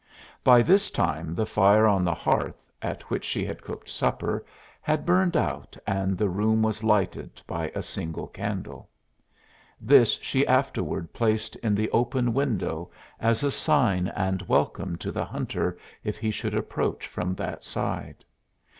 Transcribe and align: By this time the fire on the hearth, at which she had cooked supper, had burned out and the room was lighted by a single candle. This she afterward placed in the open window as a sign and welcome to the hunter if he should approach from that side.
By 0.43 0.63
this 0.63 0.89
time 0.89 1.35
the 1.35 1.45
fire 1.45 1.85
on 1.85 2.03
the 2.03 2.15
hearth, 2.15 2.71
at 2.81 3.03
which 3.11 3.23
she 3.23 3.45
had 3.45 3.61
cooked 3.61 3.87
supper, 3.87 4.43
had 4.81 5.05
burned 5.05 5.37
out 5.37 5.77
and 5.85 6.17
the 6.17 6.27
room 6.27 6.63
was 6.63 6.83
lighted 6.83 7.39
by 7.45 7.71
a 7.75 7.83
single 7.83 8.25
candle. 8.25 8.89
This 9.79 10.13
she 10.19 10.47
afterward 10.47 11.13
placed 11.13 11.55
in 11.57 11.75
the 11.75 11.91
open 11.91 12.33
window 12.33 12.89
as 13.19 13.43
a 13.43 13.51
sign 13.51 14.07
and 14.15 14.41
welcome 14.47 14.95
to 14.95 15.11
the 15.11 15.23
hunter 15.25 15.77
if 16.03 16.17
he 16.17 16.31
should 16.31 16.55
approach 16.55 17.05
from 17.05 17.35
that 17.35 17.63
side. 17.63 18.25